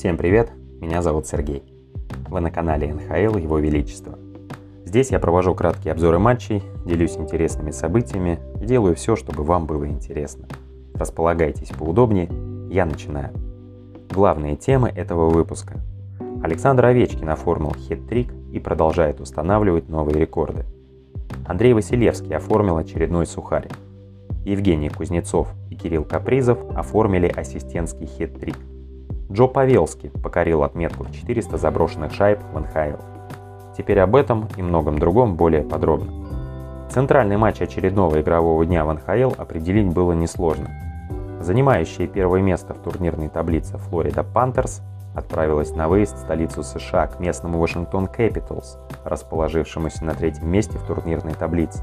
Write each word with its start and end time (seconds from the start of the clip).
Всем 0.00 0.16
привет, 0.16 0.50
меня 0.80 1.02
зовут 1.02 1.26
Сергей. 1.26 1.62
Вы 2.30 2.40
на 2.40 2.50
канале 2.50 2.90
НХЛ 2.90 3.36
Его 3.36 3.58
Величество. 3.58 4.18
Здесь 4.86 5.10
я 5.10 5.18
провожу 5.18 5.54
краткие 5.54 5.92
обзоры 5.92 6.18
матчей, 6.18 6.62
делюсь 6.86 7.18
интересными 7.18 7.70
событиями 7.70 8.38
и 8.62 8.64
делаю 8.64 8.94
все, 8.94 9.14
чтобы 9.14 9.44
вам 9.44 9.66
было 9.66 9.86
интересно. 9.86 10.48
Располагайтесь 10.94 11.68
поудобнее, 11.68 12.30
я 12.70 12.86
начинаю. 12.86 13.34
Главные 14.08 14.56
темы 14.56 14.88
этого 14.88 15.28
выпуска. 15.28 15.82
Александр 16.42 16.86
Овечкин 16.86 17.28
оформил 17.28 17.74
хит-трик 17.74 18.32
и 18.54 18.58
продолжает 18.58 19.20
устанавливать 19.20 19.90
новые 19.90 20.18
рекорды. 20.18 20.64
Андрей 21.44 21.74
Василевский 21.74 22.34
оформил 22.34 22.78
очередной 22.78 23.26
сухарь. 23.26 23.68
Евгений 24.46 24.88
Кузнецов 24.88 25.52
и 25.68 25.74
Кирилл 25.74 26.06
Капризов 26.06 26.58
оформили 26.74 27.26
ассистентский 27.26 28.06
хит-трик. 28.06 28.56
Джо 29.32 29.46
Павелский 29.46 30.10
покорил 30.10 30.64
отметку 30.64 31.04
в 31.04 31.12
400 31.12 31.56
заброшенных 31.56 32.12
шайб 32.12 32.40
в 32.52 32.58
НХЛ. 32.58 33.00
Теперь 33.76 34.00
об 34.00 34.16
этом 34.16 34.48
и 34.56 34.62
многом 34.62 34.98
другом 34.98 35.36
более 35.36 35.62
подробно. 35.62 36.88
Центральный 36.90 37.36
матч 37.36 37.62
очередного 37.62 38.20
игрового 38.20 38.66
дня 38.66 38.84
в 38.84 38.92
НХЛ 38.92 39.40
определить 39.40 39.92
было 39.92 40.12
несложно. 40.12 40.68
Занимающая 41.40 42.08
первое 42.08 42.42
место 42.42 42.74
в 42.74 42.82
турнирной 42.82 43.28
таблице 43.28 43.78
Флорида 43.78 44.24
Пантерс 44.24 44.82
отправилась 45.14 45.74
на 45.76 45.88
выезд 45.88 46.16
в 46.16 46.20
столицу 46.20 46.64
США 46.64 47.06
к 47.06 47.20
местному 47.20 47.58
Вашингтон 47.58 48.06
Capitals, 48.06 48.78
расположившемуся 49.04 50.04
на 50.04 50.14
третьем 50.14 50.50
месте 50.50 50.76
в 50.76 50.86
турнирной 50.86 51.34
таблице. 51.34 51.82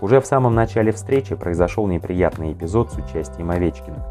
Уже 0.00 0.20
в 0.20 0.26
самом 0.26 0.54
начале 0.54 0.90
встречи 0.90 1.34
произошел 1.34 1.86
неприятный 1.86 2.54
эпизод 2.54 2.92
с 2.92 2.96
участием 2.96 3.50
Овечкина. 3.50 4.04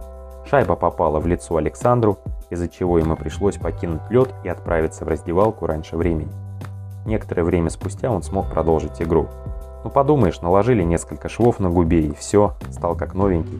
Шайба 0.50 0.75
попала 0.75 1.20
в 1.20 1.28
лицо 1.28 1.58
Александру, 1.58 2.18
из-за 2.52 2.68
чего 2.68 3.00
ему 3.00 3.16
пришлось 3.16 3.58
покинуть 3.58 4.02
лед 4.10 4.30
и 4.44 4.50
отправиться 4.50 5.06
в 5.06 5.08
раздевалку 5.08 5.66
раньше 5.66 5.98
времени. 5.98 6.32
Некоторое 7.06 7.44
время 7.44 7.70
спустя 7.70 8.12
он 8.12 8.22
смог 8.22 8.52
продолжить 8.52 9.02
игру. 9.02 9.28
Ну 9.84 9.90
подумаешь, 9.90 10.42
наложили 10.42 10.84
несколько 10.84 11.30
швов 11.30 11.60
на 11.60 11.70
губе 11.70 12.02
и 12.02 12.14
все, 12.14 12.54
стал 12.70 12.96
как 12.96 13.16
новенький. 13.16 13.60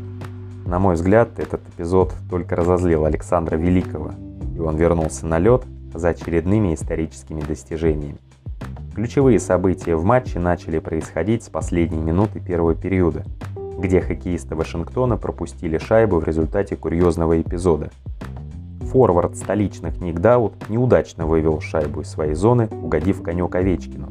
На 0.68 0.78
мой 0.78 0.94
взгляд, 0.96 1.40
этот 1.40 1.62
эпизод 1.70 2.14
только 2.30 2.56
разозлил 2.56 3.06
Александра 3.06 3.56
Великого, 3.56 4.12
и 4.56 4.60
он 4.60 4.76
вернулся 4.76 5.26
на 5.26 5.40
лед 5.40 5.64
за 5.94 6.10
очередными 6.10 6.76
историческими 6.76 7.42
достижениями. 7.42 8.20
Ключевые 8.94 9.40
события 9.40 9.96
в 9.96 10.04
матче 10.04 10.38
начали 10.38 10.80
происходить 10.80 11.44
с 11.44 11.50
последней 11.50 12.02
минуты 12.02 12.40
первого 12.40 12.76
периода, 12.76 13.24
где 13.80 14.02
хоккеисты 14.02 14.54
Вашингтона 14.56 15.18
пропустили 15.18 15.78
шайбу 15.78 16.20
в 16.20 16.26
результате 16.26 16.76
курьезного 16.76 17.42
эпизода– 17.42 17.90
Форвард 18.92 19.38
столичных 19.38 20.02
Ник 20.02 20.20
Даут 20.20 20.68
неудачно 20.68 21.26
вывел 21.26 21.62
шайбу 21.62 22.02
из 22.02 22.10
своей 22.10 22.34
зоны, 22.34 22.68
угодив 22.68 23.24
конек 23.24 23.56
Овечкину. 23.56 24.10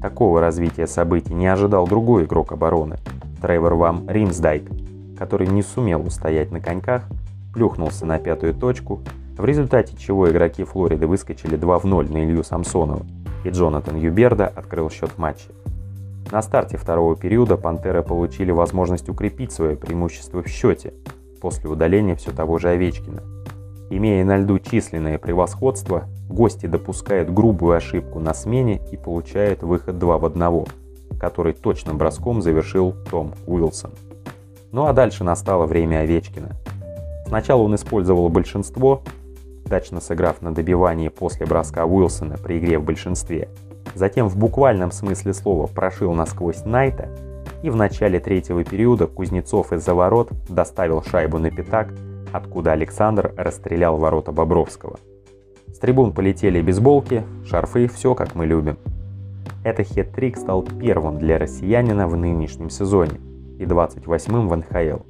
Такого 0.00 0.40
развития 0.40 0.86
событий 0.86 1.34
не 1.34 1.46
ожидал 1.46 1.86
другой 1.86 2.24
игрок 2.24 2.52
обороны– 2.52 2.96
Тревор 3.42 3.74
Вам 3.74 4.08
Римсдайк, 4.08 4.70
который 5.18 5.46
не 5.48 5.62
сумел 5.62 6.00
устоять 6.00 6.50
на 6.50 6.60
коньках, 6.60 7.02
плюхнулся 7.52 8.06
на 8.06 8.18
пятую 8.18 8.54
точку, 8.54 9.02
в 9.36 9.44
результате 9.44 9.94
чего 9.98 10.30
игроки 10.30 10.64
Флориды 10.64 11.06
выскочили 11.06 11.56
2 11.56 11.78
в 11.78 11.84
0 11.84 12.10
на 12.10 12.24
Илью 12.24 12.42
Самсонова, 12.42 13.02
и 13.44 13.50
Джонатан 13.50 13.96
Юберда 13.96 14.46
открыл 14.46 14.88
счет 14.88 15.10
в 15.10 15.18
матче. 15.18 15.50
На 16.32 16.40
старте 16.40 16.78
второго 16.78 17.16
периода 17.16 17.58
«Пантеры» 17.58 18.02
получили 18.02 18.50
возможность 18.50 19.10
укрепить 19.10 19.52
свое 19.52 19.76
преимущество 19.76 20.42
в 20.42 20.46
счете 20.46 20.94
после 21.42 21.68
удаления 21.68 22.16
все 22.16 22.30
того 22.30 22.56
же 22.56 22.70
Овечкина– 22.70 23.22
Имея 23.88 24.24
на 24.24 24.38
льду 24.38 24.58
численное 24.58 25.18
превосходство, 25.18 26.08
гости 26.28 26.66
допускают 26.66 27.32
грубую 27.32 27.76
ошибку 27.76 28.18
на 28.18 28.34
смене 28.34 28.80
и 28.90 28.96
получают 28.96 29.62
выход 29.62 29.98
2 29.98 30.18
в 30.18 30.24
1, 30.24 30.64
который 31.20 31.52
точным 31.52 31.96
броском 31.96 32.42
завершил 32.42 32.94
Том 33.10 33.34
Уилсон. 33.46 33.92
Ну 34.72 34.86
а 34.86 34.92
дальше 34.92 35.22
настало 35.22 35.66
время 35.66 36.00
Овечкина. 36.00 36.50
Сначала 37.28 37.62
он 37.62 37.76
использовал 37.76 38.28
большинство, 38.28 39.02
удачно 39.64 40.00
сыграв 40.00 40.42
на 40.42 40.52
добивании 40.52 41.08
после 41.08 41.46
броска 41.46 41.86
Уилсона 41.86 42.36
при 42.38 42.58
игре 42.58 42.78
в 42.78 42.84
большинстве. 42.84 43.48
Затем 43.94 44.28
в 44.28 44.36
буквальном 44.36 44.90
смысле 44.90 45.32
слова 45.32 45.68
прошил 45.68 46.12
насквозь 46.12 46.64
Найта, 46.64 47.08
и 47.62 47.70
в 47.70 47.76
начале 47.76 48.20
третьего 48.20 48.64
периода 48.64 49.06
Кузнецов 49.06 49.72
из-за 49.72 49.94
ворот 49.94 50.30
доставил 50.48 51.02
шайбу 51.02 51.38
на 51.38 51.50
пятак 51.50 51.88
откуда 52.32 52.72
Александр 52.72 53.32
расстрелял 53.36 53.96
ворота 53.96 54.32
Бобровского. 54.32 54.98
С 55.72 55.78
трибун 55.78 56.12
полетели 56.12 56.60
бейсболки, 56.62 57.24
шарфы, 57.44 57.86
все 57.88 58.14
как 58.14 58.34
мы 58.34 58.46
любим. 58.46 58.78
Этот 59.64 59.88
хет-трик 59.88 60.36
стал 60.36 60.62
первым 60.62 61.18
для 61.18 61.38
россиянина 61.38 62.08
в 62.08 62.16
нынешнем 62.16 62.70
сезоне 62.70 63.20
и 63.58 63.64
28-м 63.64 64.48
в 64.48 64.56
НХЛ. 64.56 65.02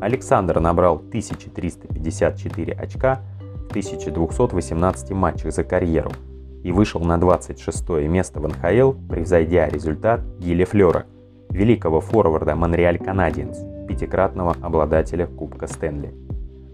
Александр 0.00 0.60
набрал 0.60 0.96
1354 0.96 2.72
очка 2.72 3.20
в 3.66 3.70
1218 3.70 5.10
матчах 5.10 5.52
за 5.52 5.64
карьеру 5.64 6.12
и 6.62 6.72
вышел 6.72 7.00
на 7.00 7.18
26 7.18 7.88
место 8.08 8.40
в 8.40 8.48
НХЛ, 8.48 8.92
превзойдя 9.08 9.68
результат 9.68 10.20
Гилли 10.38 10.64
Флера, 10.64 11.04
великого 11.50 12.00
форварда 12.00 12.54
Монреаль 12.54 12.98
Канадиенс, 12.98 13.58
пятикратного 13.90 14.56
обладателя 14.62 15.26
Кубка 15.26 15.66
Стэнли. 15.66 16.14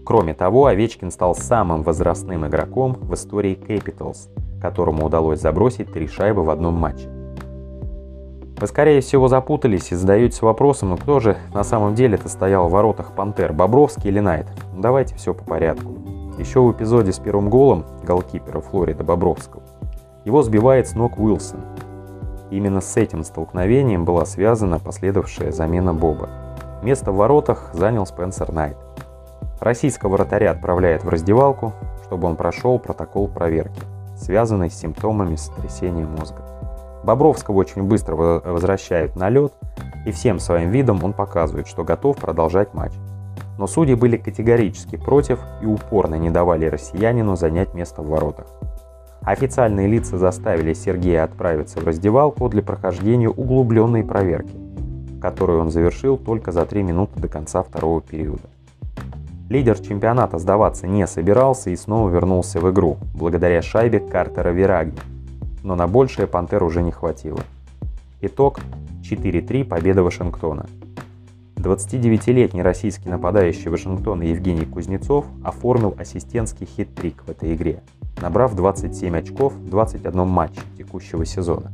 Кроме 0.05 0.35
того, 0.35 0.67
Овечкин 0.67 1.09
стал 1.09 1.33
самым 1.33 1.81
возрастным 1.81 2.45
игроком 2.45 2.93
в 2.93 3.13
истории 3.15 3.57
Capitals, 3.57 4.29
которому 4.61 5.07
удалось 5.07 5.41
забросить 5.41 5.91
три 5.91 6.07
шайбы 6.07 6.43
в 6.43 6.51
одном 6.51 6.75
матче. 6.75 7.09
Вы, 8.59 8.67
скорее 8.67 9.01
всего, 9.01 9.27
запутались 9.27 9.91
и 9.91 9.95
задаетесь 9.95 10.41
вопросом, 10.43 10.89
ну 10.91 10.97
кто 10.97 11.19
же 11.19 11.37
на 11.53 11.63
самом 11.63 11.95
деле-то 11.95 12.29
стоял 12.29 12.69
в 12.69 12.71
воротах 12.71 13.13
Пантер, 13.13 13.51
Бобровский 13.51 14.09
или 14.09 14.19
Найт? 14.19 14.47
Ну, 14.73 14.81
давайте 14.81 15.15
все 15.15 15.33
по 15.33 15.43
порядку. 15.43 15.95
Еще 16.37 16.61
в 16.61 16.71
эпизоде 16.71 17.11
с 17.11 17.19
первым 17.19 17.49
голом 17.49 17.83
голкипера 18.03 18.61
Флорида 18.61 19.03
Бобровского 19.03 19.63
его 20.23 20.43
сбивает 20.43 20.87
с 20.87 20.93
ног 20.93 21.19
Уилсон. 21.19 21.61
Именно 22.51 22.81
с 22.81 22.95
этим 22.95 23.23
столкновением 23.23 24.05
была 24.05 24.25
связана 24.25 24.79
последовавшая 24.79 25.51
замена 25.51 25.93
Боба. 25.93 26.29
Место 26.83 27.11
в 27.11 27.15
воротах 27.15 27.71
занял 27.73 28.05
Спенсер 28.05 28.51
Найт. 28.51 28.77
Российского 29.59 30.11
вратаря 30.11 30.51
отправляет 30.51 31.03
в 31.03 31.09
раздевалку, 31.09 31.73
чтобы 32.05 32.27
он 32.27 32.35
прошел 32.35 32.77
протокол 32.77 33.27
проверки, 33.27 33.81
связанный 34.15 34.69
с 34.69 34.75
симптомами 34.75 35.35
сотрясения 35.35 36.05
мозга. 36.05 36.43
Бобровского 37.03 37.55
очень 37.55 37.83
быстро 37.83 38.15
возвращают 38.15 39.15
на 39.15 39.29
лед, 39.29 39.53
и 40.05 40.11
всем 40.11 40.39
своим 40.39 40.69
видом 40.69 41.03
он 41.03 41.13
показывает, 41.13 41.67
что 41.67 41.83
готов 41.83 42.17
продолжать 42.17 42.73
матч. 42.75 42.93
Но 43.57 43.65
судьи 43.65 43.95
были 43.95 44.17
категорически 44.17 44.97
против 44.97 45.39
и 45.63 45.65
упорно 45.65 46.15
не 46.15 46.29
давали 46.29 46.67
россиянину 46.67 47.35
занять 47.35 47.73
место 47.73 48.03
в 48.03 48.09
воротах. 48.09 48.45
Официальные 49.21 49.87
лица 49.87 50.19
заставили 50.19 50.73
Сергея 50.73 51.23
отправиться 51.23 51.79
в 51.79 51.87
раздевалку 51.87 52.47
для 52.49 52.61
прохождения 52.61 53.29
углубленной 53.29 54.03
проверки 54.03 54.66
которую 55.27 55.59
он 55.59 55.71
завершил 55.71 56.17
только 56.17 56.53
за 56.53 56.65
3 56.65 56.83
минуты 56.83 57.19
до 57.19 57.27
конца 57.27 57.61
второго 57.61 57.99
периода. 57.99 58.47
Лидер 59.49 59.77
чемпионата 59.77 60.37
сдаваться 60.37 60.87
не 60.87 61.05
собирался 61.05 61.69
и 61.69 61.75
снова 61.75 62.09
вернулся 62.09 62.61
в 62.61 62.71
игру, 62.71 62.97
благодаря 63.13 63.61
шайбе 63.61 63.99
Картера 63.99 64.51
Вираги. 64.51 64.97
Но 65.63 65.75
на 65.75 65.85
большее 65.85 66.27
Пантер 66.27 66.63
уже 66.63 66.81
не 66.81 66.91
хватило. 66.91 67.41
Итог 68.21 68.61
4-3 69.01 69.65
победа 69.65 70.01
Вашингтона. 70.01 70.65
29-летний 71.57 72.61
российский 72.61 73.09
нападающий 73.09 73.69
Вашингтона 73.69 74.23
Евгений 74.23 74.65
Кузнецов 74.65 75.25
оформил 75.43 75.93
ассистентский 75.97 76.65
хит-трик 76.65 77.23
в 77.25 77.29
этой 77.29 77.53
игре, 77.53 77.81
набрав 78.21 78.55
27 78.55 79.17
очков 79.17 79.51
в 79.51 79.69
21 79.69 80.25
матче 80.25 80.61
текущего 80.77 81.25
сезона. 81.25 81.73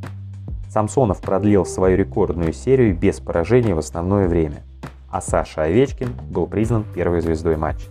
Самсонов 0.73 1.21
продлил 1.21 1.67
свою 1.67 1.95
рекордную 1.95 2.51
серию 2.51 2.97
без 2.97 3.19
поражений 3.19 3.73
в 3.73 3.77
основное 3.77 4.27
время, 4.27 4.63
а 5.07 5.21
Саша 5.21 5.61
Овечкин 5.63 6.09
был 6.31 6.47
признан 6.47 6.83
первой 6.95 7.21
звездой 7.21 7.57
матча. 7.57 7.85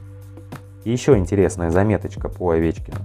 Еще 0.84 1.17
интересная 1.17 1.70
заметочка 1.70 2.29
по 2.29 2.50
Овечкину. 2.50 2.99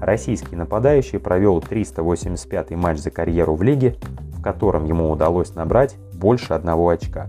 Российский 0.00 0.56
нападающий 0.56 1.18
провел 1.18 1.58
385-й 1.58 2.74
матч 2.74 3.00
за 3.00 3.10
карьеру 3.10 3.54
в 3.54 3.62
лиге, 3.62 3.96
в 4.34 4.40
котором 4.40 4.86
ему 4.86 5.10
удалось 5.10 5.54
набрать 5.54 5.96
больше 6.14 6.54
одного 6.54 6.88
очка. 6.88 7.28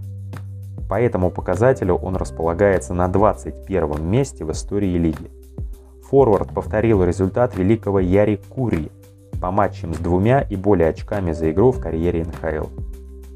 По 0.88 1.02
этому 1.02 1.32
показателю 1.32 1.96
он 1.96 2.16
располагается 2.16 2.94
на 2.94 3.10
21 3.10 4.10
месте 4.10 4.46
в 4.46 4.52
истории 4.54 4.98
лиги. 4.98 5.30
Форвард 6.10 6.54
повторил 6.54 7.04
результат 7.04 7.58
великого 7.58 8.00
Яри 8.00 8.40
Кури– 8.56 8.90
по 9.44 9.52
матчам 9.52 9.94
с 9.94 9.98
двумя 9.98 10.40
и 10.40 10.56
более 10.56 10.88
очками 10.88 11.34
за 11.34 11.52
игру 11.52 11.72
в 11.72 11.82
карьере 11.82 12.24
НХЛ. 12.24 12.68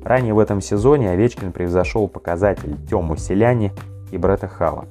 Ранее 0.05 0.33
в 0.33 0.39
этом 0.39 0.61
сезоне 0.61 1.09
Овечкин 1.09 1.51
превзошел 1.51 2.07
показатель 2.07 2.77
Тему 2.89 3.17
Селяни 3.17 3.73
и 4.11 4.17
Бретта 4.17 4.47
Хала. 4.47 4.85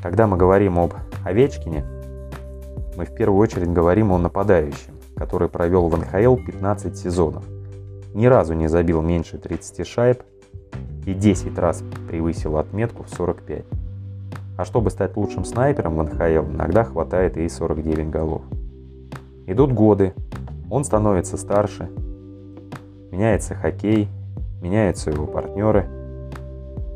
Когда 0.00 0.28
мы 0.28 0.36
говорим 0.36 0.78
об 0.78 0.94
Овечкине 1.24 1.84
мы 2.96 3.06
в 3.06 3.12
первую 3.12 3.40
очередь 3.40 3.72
говорим 3.72 4.12
о 4.12 4.18
нападающем, 4.18 4.94
который 5.16 5.48
провел 5.48 5.88
в 5.88 5.98
НХЛ 5.98 6.36
15 6.36 6.96
сезонов. 6.96 7.44
Ни 8.14 8.26
разу 8.26 8.54
не 8.54 8.68
забил 8.68 9.02
меньше 9.02 9.36
30 9.36 9.84
шайб 9.84 10.22
и 11.06 11.12
10 11.12 11.58
раз 11.58 11.82
превысил 12.08 12.56
отметку 12.56 13.02
в 13.02 13.08
45. 13.08 13.64
А 14.58 14.64
чтобы 14.64 14.90
стать 14.90 15.16
лучшим 15.16 15.44
снайпером 15.44 15.96
в 15.96 16.04
НХЛ, 16.04 16.52
иногда 16.54 16.84
хватает 16.84 17.36
и 17.36 17.48
49 17.48 18.10
голов. 18.10 18.42
Идут 19.46 19.72
годы, 19.72 20.14
он 20.70 20.84
становится 20.84 21.36
старше, 21.36 21.90
меняется 23.10 23.54
хоккей, 23.54 24.08
меняются 24.60 25.10
его 25.10 25.26
партнеры, 25.26 25.86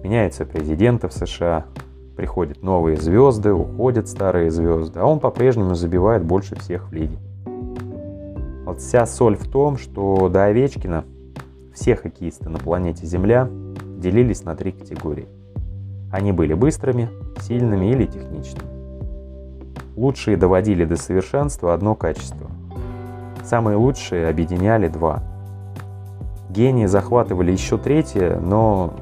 меняются 0.02 0.44
президенты 0.44 1.08
в 1.08 1.12
США, 1.12 1.66
приходят 2.16 2.62
новые 2.62 2.96
звезды, 2.96 3.52
уходят 3.52 4.08
старые 4.08 4.50
звезды, 4.50 5.00
а 5.00 5.04
он 5.04 5.19
по-прежнему 5.19 5.75
забивает 5.75 6.25
больше 6.25 6.54
всех 6.56 6.88
в 6.88 6.93
лиге. 6.93 7.19
Вот 8.64 8.78
вся 8.78 9.06
соль 9.06 9.37
в 9.37 9.48
том, 9.48 9.76
что 9.76 10.28
до 10.28 10.44
Овечкина 10.44 11.04
все 11.75 11.96
хоккеисты 11.96 12.48
на 12.48 12.58
планете 12.58 13.06
Земля 13.06 13.48
делились 13.98 14.44
на 14.44 14.54
три 14.54 14.72
категории. 14.72 15.28
Они 16.10 16.32
были 16.32 16.54
быстрыми, 16.54 17.08
сильными 17.40 17.87
или 17.87 18.06
техничными. 18.06 18.75
Лучшие 19.96 20.37
доводили 20.37 20.84
до 20.84 20.96
совершенства 20.96 21.72
одно 21.72 21.94
качество. 21.94 22.50
Самые 23.43 23.78
лучшие 23.78 24.28
объединяли 24.28 24.88
два. 24.88 25.22
Гении 26.50 26.84
захватывали 26.84 27.50
еще 27.50 27.78
третье, 27.78 28.38
но 28.38 28.93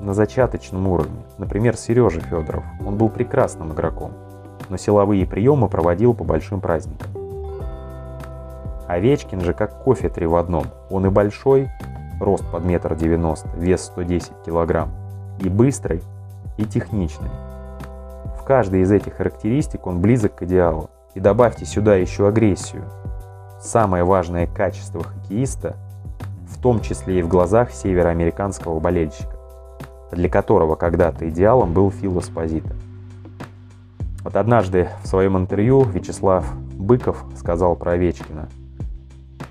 на 0.00 0.14
зачаточном 0.14 0.88
уровне. 0.88 1.20
Например, 1.36 1.76
Сережа 1.76 2.20
Федоров. 2.20 2.64
Он 2.86 2.96
был 2.96 3.10
прекрасным 3.10 3.72
игроком, 3.72 4.12
но 4.70 4.78
силовые 4.78 5.26
приемы 5.26 5.68
проводил 5.68 6.14
по 6.14 6.24
большим 6.24 6.60
праздникам. 6.60 7.10
Овечкин 8.88 9.42
же 9.42 9.52
как 9.52 9.82
кофе 9.84 10.08
три 10.08 10.24
в 10.24 10.36
одном. 10.36 10.64
Он 10.88 11.04
и 11.04 11.10
большой, 11.10 11.68
рост 12.18 12.50
под 12.50 12.64
метр 12.64 12.94
девяносто, 12.94 13.48
вес 13.56 13.82
110 13.82 14.32
килограмм, 14.46 14.90
и 15.38 15.50
быстрый, 15.50 16.02
и 16.56 16.64
техничный. 16.64 17.28
В 18.50 18.52
каждой 18.52 18.80
из 18.80 18.90
этих 18.90 19.14
характеристик 19.14 19.86
он 19.86 20.00
близок 20.00 20.34
к 20.34 20.42
идеалу. 20.42 20.90
И 21.14 21.20
добавьте 21.20 21.64
сюда 21.64 21.94
еще 21.94 22.26
агрессию. 22.26 22.82
Самое 23.60 24.02
важное 24.02 24.48
качество 24.48 25.04
хоккеиста, 25.04 25.76
в 26.48 26.60
том 26.60 26.80
числе 26.80 27.20
и 27.20 27.22
в 27.22 27.28
глазах 27.28 27.70
североамериканского 27.70 28.80
болельщика 28.80 29.36
для 30.10 30.28
которого 30.28 30.74
когда-то 30.74 31.28
идеалом 31.28 31.72
был 31.72 31.92
Фил 31.92 32.18
Эспозито. 32.18 32.74
Вот 34.24 34.34
однажды 34.34 34.88
в 35.04 35.06
своем 35.06 35.38
интервью 35.38 35.84
Вячеслав 35.84 36.44
Быков 36.74 37.24
сказал 37.36 37.76
про 37.76 37.92
Овечкина, 37.92 38.48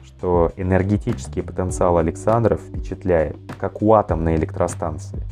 что 0.03 0.51
энергетический 0.57 1.41
потенциал 1.41 1.99
Александра 1.99 2.57
впечатляет, 2.57 3.37
как 3.61 3.81
у 3.81 3.93
атомной 3.93 4.35
электростанции. 4.35 5.23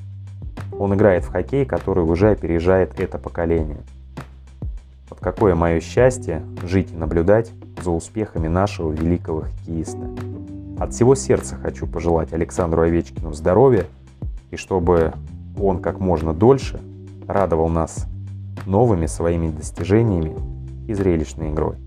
Он 0.77 0.94
играет 0.94 1.24
в 1.24 1.30
хоккей, 1.30 1.65
который 1.65 2.04
уже 2.04 2.31
опережает 2.31 3.00
это 3.00 3.18
поколение. 3.18 3.81
Вот 5.09 5.19
какое 5.19 5.56
мое 5.56 5.80
счастье 5.80 6.44
жить 6.63 6.92
и 6.92 6.95
наблюдать 6.95 7.51
за 7.81 7.92
успехами 7.92 8.48
нашего 8.48 8.92
великого 8.92 9.42
хоккеиста. 9.42 10.09
От 10.80 10.94
всего 10.94 11.15
сердца 11.15 11.56
хочу 11.56 11.88
пожелать 11.88 12.33
Александру 12.33 12.81
Овечкину 12.81 13.33
здоровья 13.33 13.86
и 14.51 14.57
чтобы 14.57 15.13
он 15.59 15.81
как 15.81 16.00
можно 16.00 16.33
дольше 16.33 16.80
радовал 17.27 17.69
нас 17.69 18.06
новыми 18.65 19.06
своими 19.06 19.50
достижениями 19.50 20.36
и 20.88 20.94
зрелищной 20.94 21.51
игрой. 21.51 21.77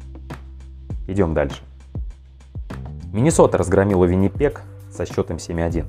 Идем 1.06 1.34
дальше. 1.34 1.62
Миннесота 3.12 3.58
разгромила 3.58 4.04
Виннипек 4.04 4.62
со 4.92 5.06
счетом 5.06 5.36
7-1. 5.36 5.84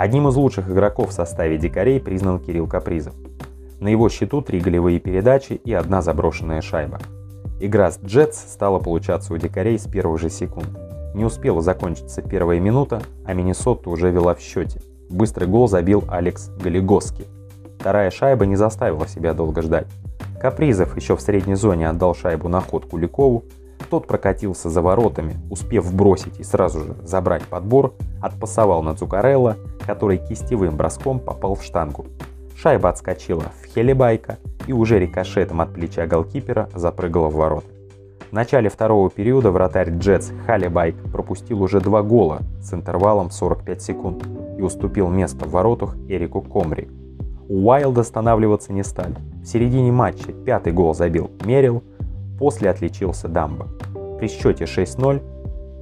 Одним 0.00 0.28
из 0.28 0.36
лучших 0.36 0.70
игроков 0.70 1.10
в 1.10 1.12
составе 1.12 1.58
дикарей 1.58 2.00
признан 2.00 2.38
Кирилл 2.38 2.66
Капризов. 2.66 3.12
На 3.80 3.88
его 3.88 4.08
счету 4.08 4.40
три 4.40 4.58
голевые 4.58 4.98
передачи 4.98 5.60
и 5.62 5.74
одна 5.74 6.00
заброшенная 6.00 6.62
шайба. 6.62 7.00
Игра 7.60 7.90
с 7.90 8.00
Джетс 8.02 8.38
стала 8.38 8.78
получаться 8.78 9.34
у 9.34 9.36
дикарей 9.36 9.78
с 9.78 9.86
первых 9.86 10.18
же 10.18 10.30
секунд. 10.30 10.68
Не 11.14 11.26
успела 11.26 11.60
закончиться 11.60 12.22
первая 12.22 12.60
минута, 12.60 13.02
а 13.26 13.34
Миннесота 13.34 13.90
уже 13.90 14.10
вела 14.10 14.34
в 14.34 14.40
счете. 14.40 14.80
Быстрый 15.10 15.46
гол 15.46 15.68
забил 15.68 16.02
Алекс 16.08 16.48
Галигоски. 16.48 17.26
Вторая 17.78 18.10
шайба 18.10 18.46
не 18.46 18.56
заставила 18.56 19.06
себя 19.06 19.34
долго 19.34 19.60
ждать. 19.60 19.86
Капризов 20.40 20.96
еще 20.96 21.14
в 21.14 21.20
средней 21.20 21.56
зоне 21.56 21.90
отдал 21.90 22.14
шайбу 22.14 22.48
на 22.48 22.62
ход 22.62 22.86
Куликову. 22.86 23.44
Тот 23.88 24.06
прокатился 24.06 24.68
за 24.68 24.82
воротами, 24.82 25.36
успев 25.50 25.92
бросить 25.92 26.38
и 26.38 26.44
сразу 26.44 26.80
же 26.80 26.96
забрать 27.02 27.44
подбор, 27.44 27.94
отпасовал 28.20 28.82
на 28.82 28.94
Цукарелло, 28.94 29.56
который 29.86 30.18
кистевым 30.18 30.76
броском 30.76 31.18
попал 31.18 31.54
в 31.54 31.62
штангу. 31.62 32.06
Шайба 32.56 32.90
отскочила 32.90 33.46
в 33.62 33.66
Хелебайка 33.66 34.38
и 34.66 34.72
уже 34.72 34.98
рикошетом 34.98 35.60
от 35.60 35.72
плеча 35.72 36.06
голкипера 36.06 36.68
запрыгала 36.74 37.28
в 37.28 37.34
ворота. 37.34 37.66
В 38.30 38.32
начале 38.32 38.68
второго 38.68 39.10
периода 39.10 39.50
вратарь 39.50 39.90
Джетс 39.90 40.30
Халибайк 40.46 40.94
пропустил 41.10 41.62
уже 41.62 41.80
два 41.80 42.02
гола 42.02 42.42
с 42.62 42.72
интервалом 42.72 43.32
45 43.32 43.82
секунд 43.82 44.24
и 44.56 44.62
уступил 44.62 45.08
место 45.08 45.46
в 45.46 45.50
воротах 45.50 45.96
Эрику 46.08 46.40
Комри. 46.40 46.88
Уайлд 47.48 47.98
останавливаться 47.98 48.72
не 48.72 48.84
стали. 48.84 49.16
В 49.42 49.46
середине 49.46 49.90
матча 49.90 50.32
пятый 50.32 50.72
гол 50.72 50.94
забил 50.94 51.32
Мерил, 51.44 51.82
после 52.40 52.70
отличился 52.70 53.28
Дамба. 53.28 53.68
При 54.18 54.26
счете 54.26 54.64
6-0 54.64 55.22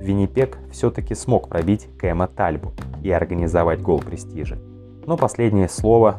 Виннипек 0.03 0.59
все-таки 0.71 1.15
смог 1.15 1.49
пробить 1.49 1.89
Кэма 1.99 2.29
Тальбу 2.29 2.75
и 3.03 3.11
организовать 3.11 3.81
гол 3.81 4.01
престижа. 4.01 4.59
Но 5.07 5.17
последнее 5.17 5.71
слово 5.71 6.17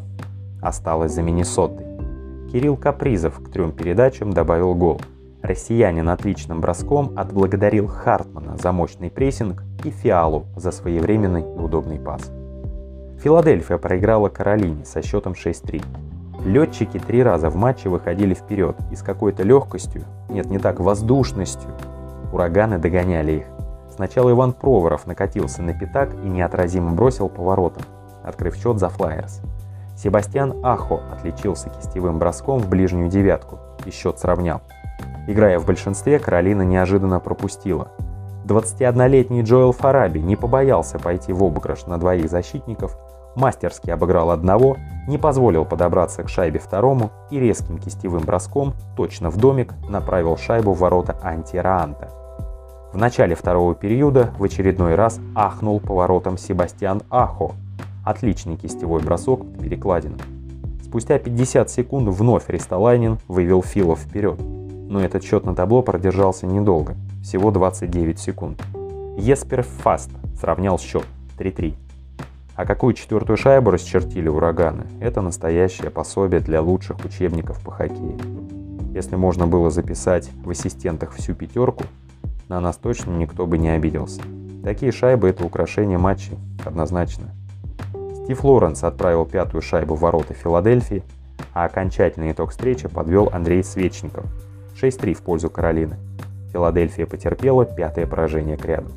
осталось 0.63 1.11
за 1.11 1.21
Миннесотой. 1.21 1.85
Кирилл 2.51 2.75
Капризов 2.75 3.39
к 3.39 3.51
трем 3.51 3.71
передачам 3.71 4.33
добавил 4.33 4.73
гол– 4.73 4.99
Россиянин 5.41 6.09
отличным 6.09 6.59
броском 6.59 7.17
отблагодарил 7.17 7.87
Хартмана 7.87 8.57
за 8.57 8.71
мощный 8.71 9.09
прессинг 9.09 9.63
и 9.85 9.89
Фиалу 9.89 10.45
за 10.55 10.71
своевременный 10.71 11.41
и 11.41 11.59
удобный 11.59 11.99
пас. 11.99 12.29
Филадельфия 13.23 13.77
проиграла 13.77 14.29
Каролине 14.29 14.85
со 14.85 15.01
счетом 15.01 15.33
6-3. 15.33 15.83
Летчики 16.45 16.99
три 16.99 17.21
раза 17.21 17.49
в 17.49 17.55
матче 17.55 17.89
выходили 17.89 18.33
вперед 18.33 18.77
и 18.91 18.95
с 18.95 19.01
какой-то 19.01 19.43
легкостью, 19.43 20.03
нет, 20.29 20.45
не 20.49 20.57
так, 20.57 20.79
воздушностью, 20.79 21.69
ураганы 22.31 22.77
догоняли 22.77 23.31
их. 23.31 23.45
Сначала 23.93 24.31
Иван 24.31 24.53
Проворов 24.53 25.05
накатился 25.05 25.61
на 25.61 25.73
пятак 25.73 26.13
и 26.23 26.29
неотразимо 26.29 26.91
бросил 26.91 27.27
поворотом, 27.27 27.83
открыв 28.23 28.55
счет 28.55 28.79
за 28.79 28.87
Флайерс. 28.87 29.41
Себастьян 29.97 30.55
Ахо 30.63 31.01
отличился 31.11 31.69
кистевым 31.69 32.19
броском 32.19 32.59
в 32.59 32.69
ближнюю 32.69 33.09
девятку 33.09 33.59
и 33.85 33.91
счет 33.91 34.17
сравнял. 34.17 34.61
Играя 35.27 35.59
в 35.59 35.65
большинстве, 35.65 36.19
Каролина 36.19 36.61
неожиданно 36.61 37.19
пропустила. 37.19 37.89
21-летний 38.45 39.41
Джоэл 39.41 39.73
Фараби 39.73 40.19
не 40.19 40.37
побоялся 40.37 40.97
пойти 40.97 41.33
в 41.33 41.43
обыгрыш 41.43 41.85
на 41.85 41.97
двоих 41.97 42.29
защитников, 42.29 42.97
мастерски 43.35 43.89
обыграл 43.89 44.31
одного, 44.31 44.77
не 45.07 45.17
позволил 45.17 45.65
подобраться 45.65 46.23
к 46.23 46.29
шайбе 46.29 46.59
второму 46.59 47.11
и 47.31 47.39
резким 47.39 47.77
кистевым 47.77 48.23
броском 48.23 48.73
точно 48.95 49.29
в 49.29 49.37
домик 49.37 49.73
направил 49.89 50.37
шайбу 50.37 50.73
в 50.73 50.79
ворота 50.79 51.17
антираанта. 51.23 52.09
В 52.93 52.97
начале 52.97 53.35
второго 53.35 53.75
периода 53.75 54.33
в 54.37 54.43
очередной 54.43 54.95
раз 54.95 55.19
ахнул 55.35 55.79
поворотом 55.79 56.37
Себастьян 56.37 57.01
Ахо. 57.09 57.51
Отличный 58.05 58.57
кистевой 58.57 59.01
бросок 59.01 59.41
под. 59.59 60.21
Спустя 60.83 61.19
50 61.19 61.69
секунд 61.69 62.09
вновь 62.09 62.49
Ристолайнин 62.49 63.19
вывел 63.27 63.61
Филов 63.61 63.99
вперед 63.99 64.39
но 64.89 64.99
этот 64.99 65.23
счет 65.23 65.45
на 65.45 65.55
табло 65.55 65.83
продержался 65.83 66.47
недолго, 66.47 66.97
всего 67.23 67.51
29 67.51 68.19
секунд. 68.19 68.61
Еспер 69.17 69.61
Фаст 69.61 70.09
сравнял 70.37 70.79
счет 70.79 71.05
3-3. 71.37 71.75
А 72.59 72.65
какую 72.65 72.93
четвертую 72.93 73.37
шайбу 73.37 73.71
расчертили 73.71 74.27
ураганы, 74.27 74.83
это 74.99 75.21
настоящее 75.21 75.89
пособие 75.91 76.41
для 76.41 76.61
лучших 76.61 77.05
учебников 77.05 77.63
по 77.63 77.71
хоккею. 77.71 78.19
Если 78.93 79.15
можно 79.15 79.47
было 79.47 79.69
записать 79.69 80.29
в 80.43 80.49
ассистентах 80.49 81.13
всю 81.13 81.35
пятерку, 81.35 81.85
на 82.49 82.59
нас 82.59 82.75
точно 82.75 83.11
никто 83.11 83.47
бы 83.47 83.57
не 83.57 83.69
обиделся. 83.69 84.21
Такие 84.61 84.91
шайбы– 84.91 85.29
это 85.29 85.45
украшение 85.45 85.97
матчей, 85.97 86.37
однозначно. 86.65 87.29
Стив 88.25 88.43
Лоренс 88.43 88.83
отправил 88.83 89.25
пятую 89.25 89.61
шайбу 89.61 89.95
в 89.95 90.01
ворота 90.01 90.33
Филадельфии, 90.33 91.03
а 91.53 91.63
окончательный 91.63 92.33
итог 92.33 92.51
встречи 92.51 92.89
подвел 92.89 93.29
Андрей 93.31 93.63
Свечников– 93.63 94.25
6-3 94.75 95.13
в 95.13 95.21
пользу 95.21 95.49
Каролины. 95.49 95.95
Филадельфия 96.51 97.05
потерпела 97.05 97.63
пятое 97.63 98.05
поражение 98.05 98.57
к 98.57 98.65
ряду. 98.65 98.91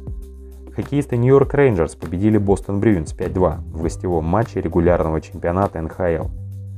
Хоккеисты 0.74 1.18
Нью-Йорк 1.18 1.52
Рейнджерс 1.52 1.96
победили 1.96 2.38
Бостон 2.38 2.80
Брюинс 2.80 3.14
5-2 3.14 3.58
в 3.72 3.82
гостевом 3.82 4.24
матче 4.24 4.62
регулярного 4.62 5.20
чемпионата 5.20 5.82
НХЛ. 5.82 6.28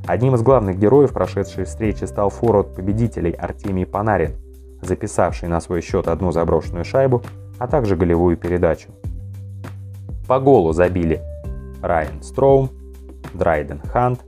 Одним 0.07 0.35
из 0.35 0.43
главных 0.43 0.81
героев 0.81 1.13
прошедшей 1.13 1.65
встречи 1.65 2.05
стал 2.05 2.29
форвард 2.31 2.75
победителей 2.75 3.31
Артемий 3.31 3.87
Панарин, 3.87 4.33
записавший 4.83 5.49
на 5.49 5.61
свой 5.61 5.81
счет 5.81 6.09
одну 6.09 6.33
заброшенную 6.33 6.85
шайбу, 6.85 7.23
а 7.59 7.69
также 7.69 7.95
голевую 7.95 8.37
передачу. 8.37 8.89
По 10.27 10.41
голу 10.41 10.73
забили 10.73 11.23
Райан 11.81 12.21
Строум, 12.23 12.71
Драйден 13.33 13.81
Хант, 13.81 14.25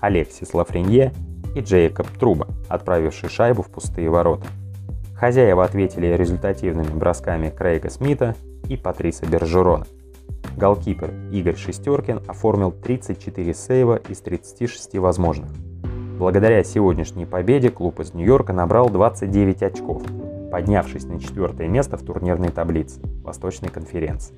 Алексис 0.00 0.54
Лафренье 0.54 1.12
и 1.54 1.60
Джейкоб 1.60 2.08
Труба, 2.18 2.48
отправивший 2.68 3.28
шайбу 3.28 3.62
в 3.62 3.68
пустые 3.68 4.10
ворота. 4.10 4.48
Хозяева 5.16 5.64
ответили 5.64 6.08
результативными 6.08 6.92
бросками 6.92 7.48
Крейга 7.48 7.90
Смита 7.90 8.34
и 8.68 8.76
Патриса 8.76 9.26
Бержерона. 9.26 9.86
Голкипер 10.56 11.12
Игорь 11.32 11.56
Шестеркин 11.56 12.20
оформил 12.26 12.70
34 12.72 13.54
сейва 13.54 13.96
из 13.96 14.20
36 14.20 14.98
возможных. 14.98 15.50
Благодаря 16.18 16.62
сегодняшней 16.62 17.26
победе 17.26 17.70
клуб 17.70 17.98
из 18.00 18.14
Нью-Йорка 18.14 18.52
набрал 18.52 18.88
29 18.88 19.62
очков, 19.64 20.02
поднявшись 20.52 21.04
на 21.04 21.18
четвертое 21.18 21.66
место 21.66 21.96
в 21.96 22.02
турнирной 22.02 22.50
таблице 22.50 23.00
Восточной 23.24 23.68
конференции. 23.68 24.36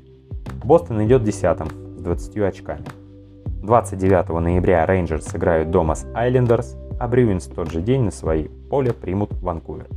Бостон 0.65 1.05
идет 1.05 1.23
десятым 1.23 1.69
с 1.99 2.03
20 2.03 2.39
очками. 2.39 2.87
29 3.63 4.29
ноября 4.41 4.87
Рейнджерс 4.87 5.27
сыграют 5.27 5.71
дома 5.71 5.97
с 5.97 6.07
Айлендерс, 6.15 6.77
а 6.99 7.09
Брюинс 7.09 7.47
в 7.47 7.55
тот 7.55 7.71
же 7.71 7.83
день 7.83 8.05
на 8.05 8.11
свои 8.11 8.49
поле 8.71 8.93
примут 8.93 9.33
Ванкувер. 9.43 9.89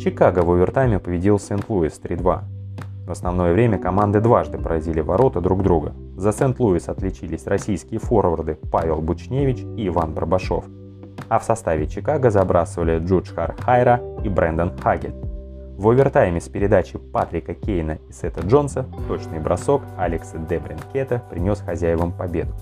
Чикаго 0.00 0.40
в 0.40 0.50
овертайме 0.50 0.98
победил 0.98 1.38
Сент-Луис 1.38 2.00
3-2. 2.02 2.57
В 3.08 3.10
основное 3.10 3.54
время 3.54 3.78
команды 3.78 4.20
дважды 4.20 4.58
поразили 4.58 5.00
ворота 5.00 5.40
друг 5.40 5.62
друга. 5.62 5.94
За 6.18 6.30
Сент-Луис 6.30 6.90
отличились 6.90 7.46
российские 7.46 8.00
форварды 8.00 8.58
Павел 8.70 9.00
Бучневич 9.00 9.60
и 9.78 9.88
Иван 9.88 10.12
Барбашов. 10.12 10.66
А 11.30 11.38
в 11.38 11.42
составе 11.42 11.86
Чикаго 11.86 12.30
забрасывали 12.30 12.98
Джуджхар 12.98 13.56
Хайра 13.60 14.02
и 14.22 14.28
Брэндон 14.28 14.76
Хагель. 14.76 15.14
В 15.78 15.88
овертайме 15.88 16.38
с 16.38 16.50
передачи 16.50 16.98
Патрика 16.98 17.54
Кейна 17.54 17.98
и 18.10 18.12
Сета 18.12 18.42
Джонса 18.46 18.84
точный 19.08 19.40
бросок 19.40 19.80
Алекса 19.96 20.36
Дебринкета 20.36 21.22
принес 21.30 21.60
хозяевам 21.60 22.12
победу. 22.12 22.52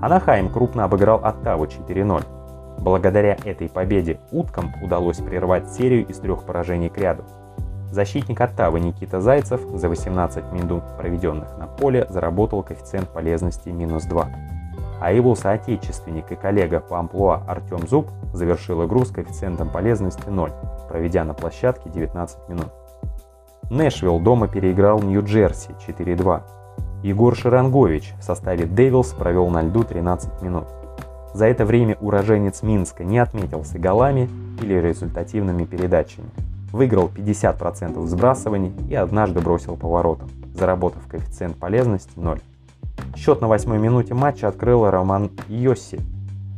Анахайм 0.00 0.48
крупно 0.48 0.84
обыграл 0.84 1.20
Оттаву 1.22 1.66
4-0. 1.66 2.22
Благодаря 2.78 3.36
этой 3.44 3.68
победе 3.68 4.18
уткам 4.32 4.72
удалось 4.82 5.18
прервать 5.18 5.70
серию 5.70 6.06
из 6.06 6.16
трех 6.20 6.44
поражений 6.44 6.88
к 6.88 6.96
ряду. 6.96 7.24
Защитник 7.90 8.40
Оттавы 8.40 8.80
Никита 8.80 9.20
Зайцев 9.20 9.62
за 9.74 9.88
18 9.88 10.52
минут, 10.52 10.84
проведенных 10.98 11.56
на 11.58 11.66
поле, 11.66 12.06
заработал 12.10 12.62
коэффициент 12.62 13.08
полезности 13.08 13.70
минус 13.70 14.04
2. 14.04 14.28
А 15.00 15.12
его 15.12 15.34
соотечественник 15.34 16.30
и 16.30 16.36
коллега 16.36 16.80
по 16.80 16.98
амплуа 16.98 17.42
Артем 17.46 17.86
Зуб 17.88 18.10
завершил 18.34 18.84
игру 18.86 19.04
с 19.04 19.10
коэффициентом 19.10 19.70
полезности 19.70 20.28
0, 20.28 20.50
проведя 20.88 21.24
на 21.24 21.32
площадке 21.32 21.88
19 21.88 22.48
минут. 22.48 22.68
Нэшвилл 23.70 24.18
дома 24.20 24.48
переиграл 24.48 25.00
Нью-Джерси 25.00 25.70
4-2. 25.86 26.42
Егор 27.04 27.34
Ширангович 27.34 28.14
в 28.18 28.24
составе 28.24 28.66
Девилс 28.66 29.12
провел 29.12 29.48
на 29.48 29.62
льду 29.62 29.84
13 29.84 30.42
минут. 30.42 30.66
За 31.32 31.46
это 31.46 31.64
время 31.64 31.96
уроженец 32.00 32.62
Минска 32.62 33.04
не 33.04 33.18
отметился 33.18 33.78
голами 33.78 34.28
или 34.60 34.74
результативными 34.74 35.64
передачами. 35.64 36.28
Выиграл 36.72 37.10
50% 37.14 38.04
сбрасываний 38.06 38.72
и 38.88 38.94
однажды 38.94 39.40
бросил 39.40 39.76
поворотом, 39.76 40.28
заработав 40.54 41.06
коэффициент 41.06 41.56
полезности 41.56 42.12
0. 42.16 42.40
Счет 43.16 43.40
на 43.40 43.48
восьмой 43.48 43.78
минуте 43.78 44.14
матча 44.14 44.48
открыл 44.48 44.88
Роман 44.88 45.30
Йосси. 45.48 46.00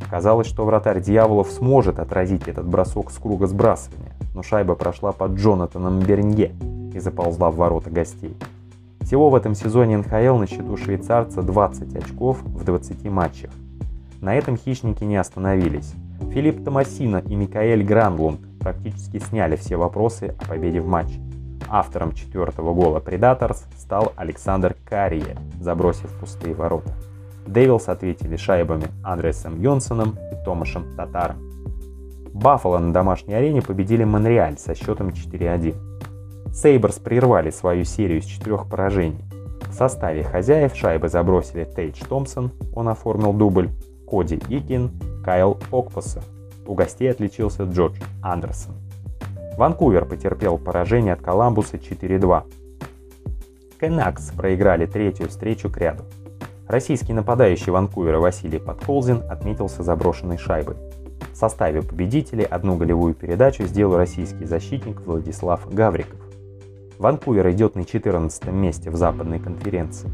Казалось, 0.09 0.47
что 0.47 0.65
вратарь 0.65 1.01
Дьяволов 1.01 1.49
сможет 1.49 1.99
отразить 1.99 2.47
этот 2.47 2.67
бросок 2.67 3.11
с 3.11 3.17
круга 3.17 3.47
сбрасывания, 3.47 4.13
но 4.35 4.43
шайба 4.43 4.75
прошла 4.75 5.11
под 5.11 5.33
Джонатаном 5.33 5.99
Бернье 5.99 6.53
и 6.93 6.99
заползла 6.99 7.49
в 7.49 7.55
ворота 7.55 7.89
гостей. 7.89 8.35
Всего 9.01 9.29
в 9.29 9.35
этом 9.35 9.55
сезоне 9.55 9.97
НХЛ 9.97 10.37
на 10.37 10.47
счету 10.47 10.77
швейцарца 10.77 11.41
20 11.41 11.95
очков 11.95 12.41
в 12.43 12.63
20 12.63 13.05
матчах. 13.05 13.51
На 14.19 14.35
этом 14.35 14.57
хищники 14.57 15.03
не 15.03 15.15
остановились. 15.15 15.93
Филипп 16.31 16.63
Томасино 16.63 17.23
и 17.25 17.35
Микаэль 17.35 17.83
Гранлунд 17.83 18.41
практически 18.61 19.19
сняли 19.19 19.55
все 19.55 19.75
вопросы 19.75 20.35
о 20.39 20.45
победе 20.47 20.79
в 20.79 20.87
матче. 20.87 21.19
Автором 21.67 22.13
четвертого 22.13 22.73
гола 22.73 22.99
Predators 22.99 23.59
стал 23.77 24.13
Александр 24.15 24.75
Карие, 24.85 25.37
забросив 25.59 26.11
пустые 26.19 26.53
ворота. 26.53 26.93
Дэвилс 27.47 27.89
ответили 27.89 28.35
шайбами 28.35 28.87
Андресом 29.03 29.59
Йонсоном 29.59 30.17
и 30.31 30.45
Томашем 30.45 30.95
Татаром. 30.95 31.37
Баффало 32.33 32.77
на 32.79 32.93
домашней 32.93 33.33
арене 33.33 33.61
победили 33.61 34.03
Монреаль 34.03 34.57
со 34.57 34.75
счетом 34.75 35.09
4-1. 35.09 35.75
Сейберс 36.53 36.99
прервали 36.99 37.49
свою 37.49 37.83
серию 37.83 38.21
с 38.21 38.25
четырех 38.25 38.69
поражений. 38.69 39.23
В 39.69 39.73
составе 39.73 40.23
хозяев 40.23 40.75
шайбы 40.75 41.07
забросили 41.07 41.65
Тейдж 41.65 42.03
Томпсон, 42.07 42.51
он 42.75 42.89
оформил 42.89 43.33
дубль, 43.33 43.69
Коди 44.07 44.39
Икин, 44.49 44.91
Кайл 45.23 45.57
Окпоса. 45.71 46.21
У 46.65 46.73
гостей 46.73 47.09
отличился 47.09 47.63
Джордж 47.63 47.99
Андерсон. 48.21 48.75
Ванкувер 49.57 50.05
потерпел 50.05 50.57
поражение 50.57 51.13
от 51.13 51.21
Коламбуса 51.21 51.77
4-2. 51.77 52.43
Кенакс 53.79 54.31
проиграли 54.31 54.85
третью 54.85 55.27
встречу 55.27 55.69
к 55.69 55.77
ряду. 55.77 56.03
Российский 56.67 57.13
нападающий 57.13 57.71
Ванкувера 57.71 58.19
Василий 58.19 58.59
Подколзин 58.59 59.23
отметился 59.29 59.83
заброшенной 59.83 60.37
шайбой. 60.37 60.77
В 61.33 61.37
составе 61.37 61.81
победителей 61.81 62.45
одну 62.45 62.77
голевую 62.77 63.13
передачу 63.13 63.63
сделал 63.63 63.97
российский 63.97 64.45
защитник 64.45 65.01
Владислав 65.01 65.67
Гавриков. 65.73 66.19
Ванкувер 66.97 67.49
идет 67.49 67.75
на 67.75 67.83
14 67.83 68.47
месте 68.51 68.89
в 68.89 68.95
западной 68.95 69.39
конференции. 69.39 70.09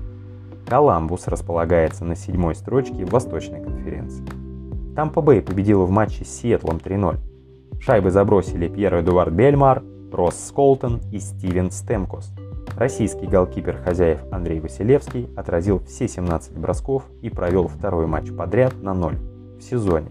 Коламбус 0.67 1.27
располагается 1.27 2.05
на 2.05 2.15
седьмой 2.15 2.55
строчке 2.55 3.05
в 3.05 3.11
Восточной 3.11 3.61
конференции. 3.63 4.25
Тампа 4.97 5.21
Бэй 5.21 5.43
победила 5.43 5.83
в 5.85 5.91
матче 5.91 6.25
с 6.25 6.39
Сиэтлом 6.39 6.77
3-0. 6.77 7.19
Шайбы 7.79 8.09
забросили 8.09 8.67
Пьер 8.67 8.99
Эдуард 8.99 9.31
Бельмар, 9.31 9.83
Росс 10.11 10.47
Сколтон 10.47 11.01
и 11.11 11.19
Стивен 11.19 11.69
Стемкос. 11.69 12.33
Российский 12.75 13.27
голкипер 13.27 13.77
хозяев 13.77 14.21
Андрей 14.31 14.59
Василевский 14.59 15.29
отразил 15.37 15.83
все 15.85 16.07
17 16.07 16.57
бросков 16.57 17.03
и 17.21 17.29
провел 17.29 17.67
второй 17.67 18.07
матч 18.07 18.31
подряд 18.35 18.73
на 18.81 18.95
0 18.95 19.19
в 19.59 19.61
сезоне, 19.61 20.07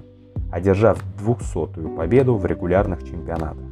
одержав 0.53 1.03
200-ю 1.19 1.97
победу 1.97 2.37
в 2.37 2.47
регулярных 2.47 3.03
чемпионатах. 3.03 3.67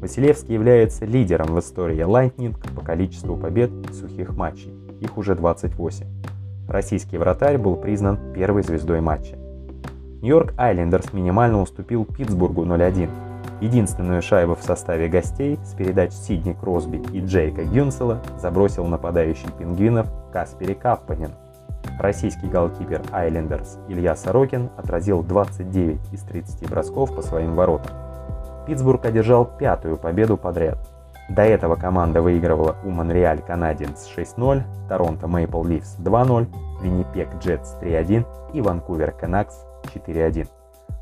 Василевский 0.00 0.54
является 0.54 1.04
лидером 1.04 1.48
в 1.48 1.58
истории 1.58 1.98
Lightning 1.98 2.54
по 2.76 2.80
количеству 2.80 3.36
побед 3.36 3.72
и 3.90 3.92
сухих 3.92 4.36
матчей 4.36 4.72
их 5.00 5.18
уже 5.18 5.34
28. 5.34 6.06
Российский 6.68 7.18
вратарь 7.18 7.58
был 7.58 7.74
признан 7.74 8.32
первой 8.32 8.62
звездой 8.62 9.00
матча. 9.00 9.43
Нью-Йорк 10.24 10.54
Айлендерс 10.56 11.12
минимально 11.12 11.60
уступил 11.60 12.06
Питтсбургу 12.06 12.64
0-1. 12.64 13.10
Единственную 13.60 14.22
шайбу 14.22 14.54
в 14.54 14.62
составе 14.62 15.06
гостей 15.06 15.58
с 15.62 15.74
передач 15.74 16.12
Сидни 16.12 16.54
Кросби 16.54 16.96
и 17.12 17.20
Джейка 17.20 17.62
Гюнсела 17.62 18.22
забросил 18.38 18.86
нападающий 18.86 19.50
пингвинов 19.58 20.06
Каспери 20.32 20.72
Каппанин. 20.72 21.32
Российский 22.00 22.46
голкипер 22.46 23.02
Айлендерс 23.12 23.76
Илья 23.86 24.16
Сорокин 24.16 24.70
отразил 24.78 25.22
29 25.22 26.14
из 26.14 26.22
30 26.22 26.70
бросков 26.70 27.14
по 27.14 27.20
своим 27.20 27.54
воротам. 27.54 27.94
Питтсбург 28.66 29.04
одержал 29.04 29.44
пятую 29.44 29.98
победу 29.98 30.38
подряд– 30.38 30.78
до 31.28 31.40
этого 31.40 31.74
команда 31.74 32.20
выигрывала 32.20 32.76
у 32.84 32.90
Монреаль 32.90 33.40
Канадиенс 33.40 34.10
6-0, 34.14 34.62
Торонто 34.90 35.26
Мейпл 35.26 35.64
Ливс 35.64 35.96
2-0, 35.98 36.46
Виннипег 36.82 37.28
Джетс 37.40 37.76
3-1 37.80 38.26
и 38.52 38.60
Ванкувер 38.60 39.12
Канакс 39.12 39.64
4-1. 39.94 40.48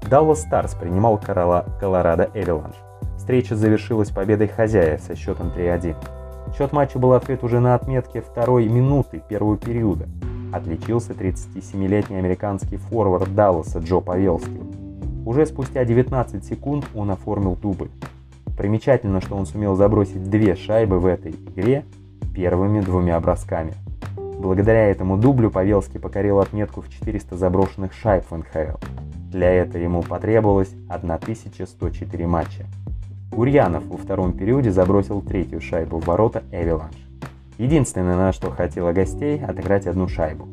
Даллас 0.09 0.43
Старс 0.43 0.75
принимал 0.75 1.19
Колорадо 1.19 2.31
Эвеланш. 2.35 2.77
Встреча 3.17 3.55
завершилась 3.55 4.11
победой 4.11 4.49
хозяев 4.49 5.01
со 5.01 5.15
счетом 5.15 5.53
3-1. 5.57 5.97
Счет 6.57 6.73
матча 6.73 6.99
был 6.99 7.13
открыт 7.13 7.45
уже 7.45 7.61
на 7.61 7.75
отметке 7.75 8.21
второй 8.21 8.69
минуты 8.69 9.23
первого 9.29 9.57
периода. 9.57 10.09
Отличился 10.53 11.13
37-летний 11.13 12.17
американский 12.17 12.77
форвард 12.77 13.35
Далласа 13.35 13.79
Джо 13.79 14.01
Павелский. 14.01 14.61
Уже 15.25 15.47
спустя 15.47 15.85
19 15.85 16.45
секунд 16.45 16.85
он 16.95 17.11
оформил 17.11 17.55
дубль. 17.57 17.91
Примечательно, 18.59 19.21
что 19.21 19.37
он 19.37 19.47
сумел 19.47 19.77
забросить 19.77 20.25
две 20.25 20.57
шайбы 20.57 20.99
в 20.99 21.07
этой 21.07 21.31
игре 21.31 21.85
первыми 22.35 22.81
двумя 22.81 23.19
бросками. 23.21 23.75
Благодаря 24.39 24.89
этому 24.89 25.17
дублю 25.17 25.51
Павелский 25.51 26.01
покорил 26.01 26.41
отметку 26.41 26.81
в 26.81 26.89
400 26.89 27.37
заброшенных 27.37 27.93
шайб 27.93 28.25
в 28.29 28.37
НХЛ. 28.37 28.79
Для 29.31 29.51
этого 29.51 29.83
ему 29.83 30.03
потребовалось 30.03 30.75
1104 30.89 32.27
матча. 32.27 32.67
Гурьянов 33.31 33.87
во 33.87 33.97
втором 33.97 34.33
периоде 34.33 34.71
забросил 34.71 35.23
третью 35.23 35.61
шайбу 35.61 35.99
в 35.99 36.07
ворота 36.07 36.43
Эвиланш. 36.53 36.95
Единственное, 37.57 38.17
на 38.17 38.33
что 38.33 38.51
хотела 38.51 38.93
гостей, 38.93 39.43
отыграть 39.43 39.87
одну 39.87 40.09
шайбу. 40.09 40.49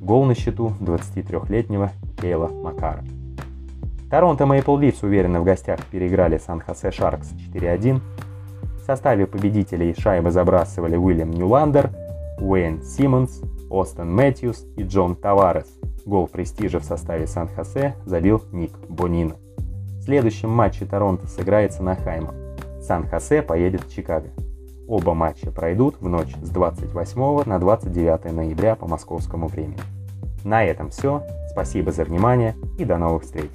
Гол 0.00 0.24
на 0.24 0.34
счету 0.34 0.72
23-летнего 0.80 1.90
Кейла 2.20 2.48
Макара. 2.48 3.04
Торонто 4.10 4.44
Maple 4.44 4.80
Leafs 4.80 4.98
уверенно 5.02 5.40
в 5.40 5.44
гостях 5.44 5.80
переиграли 5.90 6.38
Сан-Хосе 6.38 6.90
Шаркс 6.90 7.32
4-1. 7.52 8.00
В 8.80 8.86
составе 8.86 9.26
победителей 9.26 9.94
шайбы 9.98 10.30
забрасывали 10.30 10.96
Уильям 10.96 11.30
Нюландер, 11.30 11.90
Уэйн 12.40 12.82
Симмонс, 12.82 13.42
Остон 13.70 14.14
Мэтьюс 14.14 14.66
и 14.76 14.82
Джон 14.82 15.16
Таварес. 15.16 15.66
Гол 16.06 16.26
престижа 16.26 16.80
в 16.80 16.84
составе 16.84 17.26
Сан-Хосе 17.26 17.94
забил 18.06 18.42
Ник 18.52 18.72
Бонино. 18.88 19.36
В 19.98 20.02
следующем 20.02 20.48
матче 20.48 20.86
Торонто 20.86 21.26
сыграет 21.26 21.74
с 21.74 21.80
Анахаймом. 21.80 22.34
Сан-Хосе 22.80 23.42
поедет 23.42 23.84
в 23.84 23.94
Чикаго. 23.94 24.30
Оба 24.88 25.12
матча 25.12 25.50
пройдут 25.50 26.00
в 26.00 26.08
ночь 26.08 26.34
с 26.40 26.48
28 26.48 27.44
на 27.44 27.58
29 27.58 28.32
ноября 28.32 28.74
по 28.74 28.88
московскому 28.88 29.48
времени. 29.48 29.80
На 30.44 30.64
этом 30.64 30.88
все. 30.88 31.22
Спасибо 31.50 31.92
за 31.92 32.04
внимание 32.04 32.56
и 32.78 32.86
до 32.86 32.96
новых 32.96 33.24
встреч. 33.24 33.50